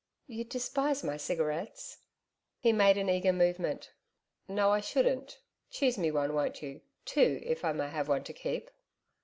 [0.25, 1.99] 'You'd despise my cigarettes?'
[2.57, 3.91] He made an eager movement.
[4.47, 5.39] 'No I shouldn't.
[5.69, 8.71] Choose me one, won't you two if I may have one to keep.'